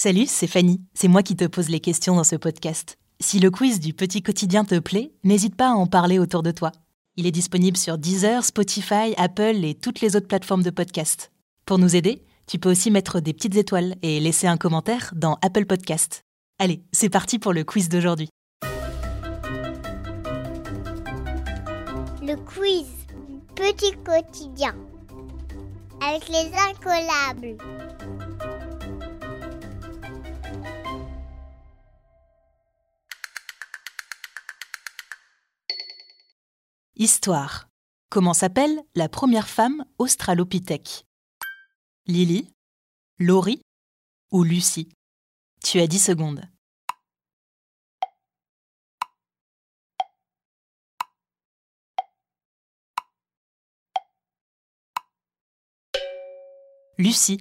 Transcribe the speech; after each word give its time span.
Salut, 0.00 0.26
c'est 0.28 0.46
Fanny. 0.46 0.80
C'est 0.94 1.08
moi 1.08 1.24
qui 1.24 1.34
te 1.34 1.44
pose 1.44 1.70
les 1.70 1.80
questions 1.80 2.14
dans 2.14 2.22
ce 2.22 2.36
podcast. 2.36 2.98
Si 3.18 3.40
le 3.40 3.50
quiz 3.50 3.80
du 3.80 3.94
petit 3.94 4.22
quotidien 4.22 4.64
te 4.64 4.78
plaît, 4.78 5.10
n'hésite 5.24 5.56
pas 5.56 5.70
à 5.70 5.74
en 5.74 5.88
parler 5.88 6.20
autour 6.20 6.44
de 6.44 6.52
toi. 6.52 6.70
Il 7.16 7.26
est 7.26 7.32
disponible 7.32 7.76
sur 7.76 7.98
Deezer, 7.98 8.44
Spotify, 8.44 9.12
Apple 9.16 9.64
et 9.64 9.74
toutes 9.74 10.00
les 10.00 10.14
autres 10.14 10.28
plateformes 10.28 10.62
de 10.62 10.70
podcast. 10.70 11.32
Pour 11.66 11.78
nous 11.78 11.96
aider, 11.96 12.22
tu 12.46 12.60
peux 12.60 12.70
aussi 12.70 12.92
mettre 12.92 13.18
des 13.18 13.32
petites 13.32 13.56
étoiles 13.56 13.96
et 14.02 14.20
laisser 14.20 14.46
un 14.46 14.56
commentaire 14.56 15.10
dans 15.16 15.36
Apple 15.42 15.66
Podcast. 15.66 16.22
Allez, 16.60 16.80
c'est 16.92 17.08
parti 17.08 17.40
pour 17.40 17.52
le 17.52 17.64
quiz 17.64 17.88
d'aujourd'hui. 17.88 18.28
Le 22.22 22.36
quiz 22.36 22.86
Petit 23.56 23.96
quotidien 24.04 24.76
avec 26.00 26.28
les 26.28 26.52
incollables. 26.70 27.56
Histoire. 37.00 37.68
Comment 38.10 38.34
s'appelle 38.34 38.76
la 38.96 39.08
première 39.08 39.48
femme 39.48 39.84
australopithèque? 39.98 41.04
Lily 42.06 42.52
Laurie 43.20 43.62
ou 44.32 44.42
Lucie 44.42 44.88
Tu 45.62 45.78
as 45.78 45.86
10 45.86 46.00
secondes. 46.00 46.42
Lucie. 56.98 57.38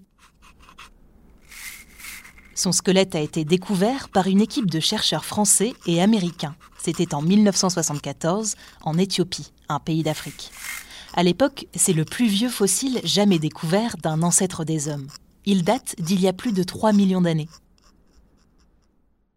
Son 2.58 2.72
squelette 2.72 3.14
a 3.14 3.20
été 3.20 3.46
découvert 3.46 4.10
par 4.10 4.26
une 4.26 4.42
équipe 4.42 4.72
de 4.72 4.80
chercheurs 4.80 5.26
français 5.26 5.76
et 5.86 6.02
américains. 6.02 6.56
C'était 6.80 7.14
en 7.14 7.22
1974 7.22 8.56
en 8.82 8.98
Éthiopie, 8.98 9.52
un 9.70 9.80
pays 9.80 10.02
d'Afrique. 10.02 10.50
À 11.14 11.22
l'époque, 11.22 11.68
c'est 11.76 11.94
le 11.94 12.04
plus 12.04 12.26
vieux 12.26 12.50
fossile 12.50 13.00
jamais 13.04 13.38
découvert 13.38 13.96
d'un 13.98 14.24
ancêtre 14.24 14.66
des 14.66 14.88
hommes. 14.88 15.06
Il 15.46 15.64
date 15.64 15.94
d'il 16.00 16.20
y 16.20 16.28
a 16.28 16.34
plus 16.34 16.52
de 16.52 16.64
3 16.64 16.94
millions 16.94 17.22
d'années. 17.22 17.48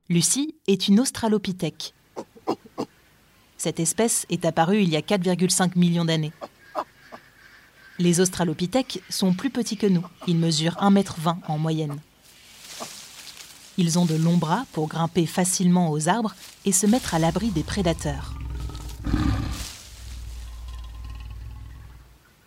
Lucie 0.09 0.55
est 0.67 0.89
une 0.89 0.99
australopithèque. 0.99 1.93
Cette 3.59 3.81
espèce 3.81 4.25
est 4.31 4.47
apparue 4.47 4.81
il 4.81 4.89
y 4.89 4.97
a 4.97 5.03
4,5 5.03 5.79
millions 5.79 6.07
d'années. 6.07 6.33
Les 7.99 8.21
australopithèques 8.21 9.03
sont 9.11 9.35
plus 9.35 9.51
petits 9.51 9.77
que 9.77 9.87
nous. 9.87 10.07
Ils 10.27 10.39
mesurent 10.39 10.79
1,20 10.81 11.33
m 11.33 11.37
en 11.49 11.59
moyenne. 11.59 12.01
Ils 13.79 13.99
ont 13.99 14.05
de 14.05 14.15
longs 14.15 14.37
bras 14.37 14.67
pour 14.73 14.89
grimper 14.89 15.27
facilement 15.27 15.91
aux 15.91 16.09
arbres 16.09 16.35
et 16.65 16.73
se 16.73 16.87
mettre 16.87 17.15
à 17.15 17.19
l'abri 17.19 17.51
des 17.51 17.63
prédateurs. 17.63 18.35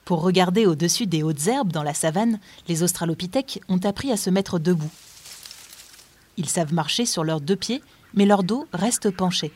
Pour 0.05 0.21
regarder 0.21 0.65
au-dessus 0.65 1.07
des 1.07 1.23
hautes 1.23 1.47
herbes 1.47 1.71
dans 1.71 1.83
la 1.83 1.93
savane, 1.93 2.39
les 2.67 2.83
australopithèques 2.83 3.61
ont 3.69 3.79
appris 3.79 4.11
à 4.11 4.17
se 4.17 4.29
mettre 4.29 4.59
debout. 4.59 4.91
Ils 6.35 6.49
savent 6.49 6.73
marcher 6.73 7.05
sur 7.05 7.23
leurs 7.23 7.41
deux 7.41 7.55
pieds, 7.55 7.81
mais 8.13 8.25
leur 8.25 8.43
dos 8.43 8.67
reste 8.73 9.09
penché. 9.11 9.51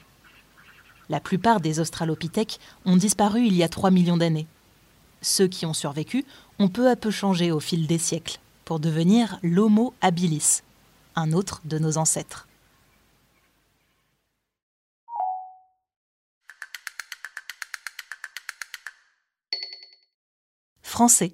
La 1.09 1.19
plupart 1.19 1.59
des 1.59 1.79
australopithèques 1.79 2.59
ont 2.85 2.97
disparu 2.97 3.45
il 3.45 3.55
y 3.55 3.63
a 3.63 3.69
3 3.69 3.91
millions 3.91 4.17
d'années. 4.17 4.47
Ceux 5.21 5.47
qui 5.47 5.65
ont 5.65 5.73
survécu 5.73 6.25
ont 6.59 6.69
peu 6.69 6.89
à 6.89 6.95
peu 6.95 7.11
changé 7.11 7.51
au 7.51 7.59
fil 7.59 7.87
des 7.87 7.97
siècles 7.97 8.39
pour 8.65 8.79
devenir 8.79 9.39
l'Homo 9.43 9.93
habilis, 10.01 10.61
un 11.17 11.33
autre 11.33 11.61
de 11.65 11.79
nos 11.79 11.97
ancêtres. 11.97 12.47
Français. 20.83 21.33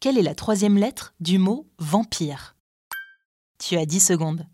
Quelle 0.00 0.18
est 0.18 0.22
la 0.22 0.34
troisième 0.34 0.76
lettre 0.76 1.14
du 1.20 1.38
mot 1.38 1.68
vampire 1.78 2.56
Tu 3.58 3.76
as 3.76 3.86
10 3.86 4.00
secondes. 4.00 4.46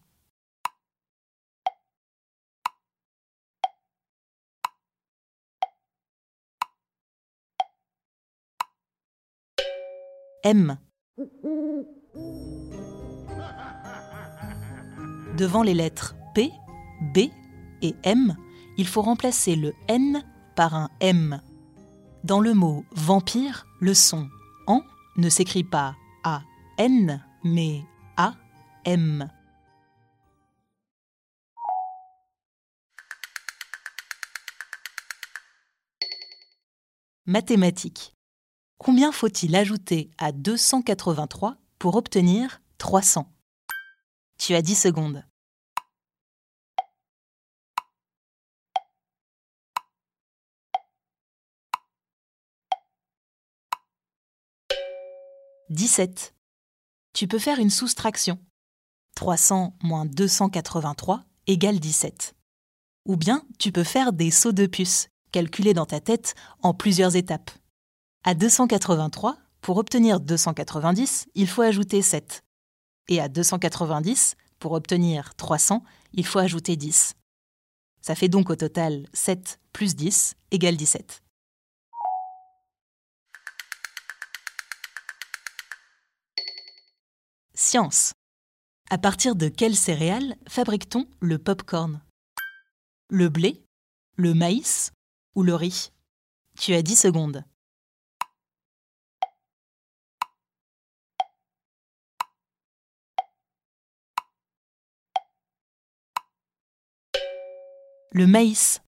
M. 10.44 10.76
Devant 15.42 15.64
les 15.64 15.74
lettres 15.74 16.14
P, 16.36 16.52
B 17.00 17.18
et 17.82 17.96
M, 18.04 18.36
il 18.78 18.86
faut 18.86 19.02
remplacer 19.02 19.56
le 19.56 19.74
N 19.88 20.22
par 20.54 20.76
un 20.76 20.88
M. 21.00 21.42
Dans 22.22 22.38
le 22.38 22.54
mot 22.54 22.84
vampire, 22.92 23.66
le 23.80 23.92
son 23.92 24.30
en 24.68 24.82
ne 25.16 25.28
s'écrit 25.28 25.64
pas 25.64 25.96
A-N, 26.22 27.20
mais 27.42 27.82
A-M. 28.16 29.28
Mathématiques. 37.26 38.14
Combien 38.78 39.10
faut-il 39.10 39.56
ajouter 39.56 40.12
à 40.18 40.30
283 40.30 41.56
pour 41.80 41.96
obtenir 41.96 42.62
300 42.78 43.28
Tu 44.38 44.54
as 44.54 44.62
10 44.62 44.76
secondes. 44.76 45.24
«17. 55.72 56.34
Tu 57.14 57.26
peux 57.26 57.38
faire 57.38 57.58
une 57.58 57.70
soustraction. 57.70 58.38
300 59.16 59.74
moins 59.82 60.04
283 60.04 61.24
égale 61.46 61.80
17. 61.80 62.34
Ou 63.06 63.16
bien 63.16 63.42
tu 63.58 63.72
peux 63.72 63.82
faire 63.82 64.12
des 64.12 64.30
sauts 64.30 64.52
de 64.52 64.66
puce, 64.66 65.08
calculés 65.32 65.72
dans 65.72 65.86
ta 65.86 66.00
tête 66.00 66.34
en 66.62 66.74
plusieurs 66.74 67.16
étapes. 67.16 67.50
À 68.22 68.34
283, 68.34 69.38
pour 69.62 69.78
obtenir 69.78 70.20
290, 70.20 71.28
il 71.34 71.48
faut 71.48 71.62
ajouter 71.62 72.02
7. 72.02 72.42
Et 73.08 73.20
à 73.20 73.28
290, 73.28 74.36
pour 74.58 74.72
obtenir 74.72 75.34
300, 75.36 75.82
il 76.12 76.26
faut 76.26 76.38
ajouter 76.38 76.76
10. 76.76 77.14
Ça 78.02 78.14
fait 78.14 78.28
donc 78.28 78.50
au 78.50 78.56
total 78.56 79.06
7 79.14 79.58
plus 79.72 79.96
10 79.96 80.34
égale 80.50 80.76
17. 80.76 81.22
Science. 87.72 88.12
À 88.90 88.98
partir 88.98 89.34
de 89.34 89.48
quelles 89.48 89.76
céréales 89.76 90.36
fabrique-t-on 90.46 91.06
le 91.20 91.38
pop-corn? 91.38 92.02
Le 93.08 93.30
blé 93.30 93.64
Le 94.16 94.34
maïs 94.34 94.92
Ou 95.36 95.42
le 95.42 95.54
riz? 95.54 95.90
Tu 96.60 96.74
as 96.74 96.82
10 96.82 96.96
secondes. 96.96 97.44
Le 108.10 108.26
maïs. 108.26 108.82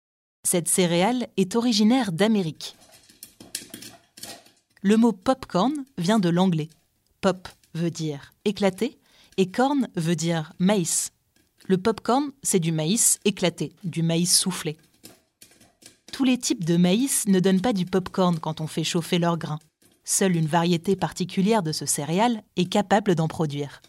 Cette 0.43 0.67
céréale 0.67 1.29
est 1.37 1.55
originaire 1.55 2.11
d'Amérique. 2.11 2.75
Le 4.81 4.97
mot 4.97 5.13
popcorn 5.13 5.85
vient 5.97 6.19
de 6.19 6.27
l'anglais. 6.27 6.67
Pop 7.21 7.47
veut 7.73 7.91
dire 7.91 8.33
éclaté 8.45 8.99
et 9.37 9.49
corn 9.49 9.87
veut 9.95 10.15
dire 10.15 10.53
maïs. 10.59 11.11
Le 11.67 11.77
popcorn, 11.77 12.31
c'est 12.43 12.59
du 12.59 12.71
maïs 12.71 13.19
éclaté, 13.25 13.73
du 13.83 14.03
maïs 14.03 14.37
soufflé. 14.37 14.77
Tous 16.11 16.23
les 16.23 16.37
types 16.37 16.65
de 16.65 16.77
maïs 16.77 17.27
ne 17.27 17.39
donnent 17.39 17.61
pas 17.61 17.73
du 17.73 17.85
popcorn 17.85 18.39
quand 18.39 18.61
on 18.61 18.67
fait 18.67 18.83
chauffer 18.83 19.17
leur 19.17 19.37
grain. 19.37 19.59
Seule 20.03 20.35
une 20.35 20.47
variété 20.47 20.95
particulière 20.95 21.63
de 21.63 21.71
ce 21.71 21.85
céréale 21.85 22.43
est 22.57 22.69
capable 22.69 23.15
d'en 23.15 23.27
produire. 23.27 23.81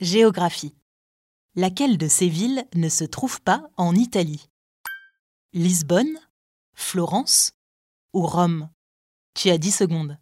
Géographie. 0.00 0.74
Laquelle 1.56 1.96
de 1.96 2.08
ces 2.08 2.28
villes 2.28 2.66
ne 2.74 2.88
se 2.88 3.04
trouve 3.04 3.40
pas 3.40 3.62
en 3.76 3.94
Italie? 3.94 4.50
Lisbonne 5.56 6.18
Florence 6.72 7.52
ou 8.12 8.26
Rome? 8.26 8.70
Tu 9.34 9.50
as 9.50 9.56
10 9.56 9.70
secondes. 9.70 10.18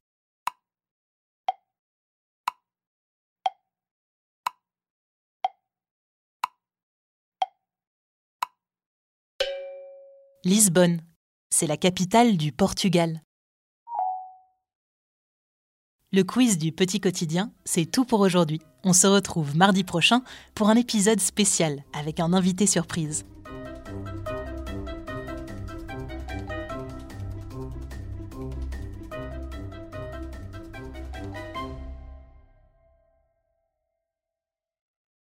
Lisbonne. 10.44 11.00
c'est 11.48 11.66
la 11.66 11.78
capitale 11.78 12.36
du 12.36 12.52
Portugal. 12.52 13.22
Le 16.12 16.24
quiz 16.24 16.58
du 16.58 16.72
petit 16.72 17.00
quotidien, 17.00 17.54
c'est 17.64 17.86
tout 17.86 18.04
pour 18.04 18.20
aujourd'hui. 18.20 18.60
On 18.84 18.92
se 18.92 19.06
retrouve 19.06 19.56
mardi 19.56 19.82
prochain 19.82 20.22
pour 20.54 20.68
un 20.68 20.76
épisode 20.76 21.20
spécial 21.20 21.82
avec 21.94 22.20
un 22.20 22.34
invité 22.34 22.66
surprise. 22.66 23.24